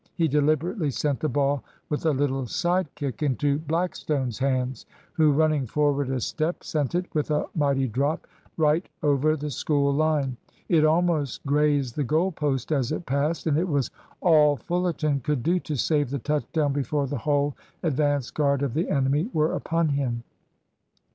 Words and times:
He 0.15 0.27
deliberately 0.27 0.89
sent 0.89 1.19
the 1.19 1.29
ball 1.29 1.63
with 1.87 2.07
a 2.07 2.11
little 2.11 2.47
side 2.47 2.87
kick 2.95 3.21
into 3.21 3.59
Blackstone's 3.59 4.39
hands, 4.39 4.87
who, 5.13 5.31
running 5.31 5.67
forward 5.67 6.09
a 6.09 6.19
step, 6.19 6.63
sent 6.63 6.95
it, 6.95 7.05
with 7.13 7.29
a 7.29 7.45
mighty 7.53 7.87
drop, 7.87 8.25
right 8.57 8.89
over 9.03 9.35
the 9.35 9.51
School 9.51 9.93
line. 9.93 10.37
It 10.69 10.83
almost 10.85 11.45
grazed 11.45 11.95
the 11.97 12.03
goal 12.03 12.31
post 12.31 12.71
as 12.71 12.91
it 12.91 13.05
passed, 13.05 13.45
and 13.45 13.59
it 13.59 13.67
was 13.67 13.91
all 14.21 14.55
Fullerton 14.55 15.19
could 15.19 15.43
do 15.43 15.59
to 15.59 15.75
save 15.75 16.09
the 16.09 16.17
touch 16.17 16.51
down 16.51 16.73
before 16.73 17.05
the 17.05 17.19
whole 17.19 17.55
advance 17.83 18.31
guard 18.31 18.63
of 18.63 18.73
the 18.73 18.89
enemy 18.89 19.29
were 19.33 19.53
upon 19.53 19.89
him. 19.89 20.23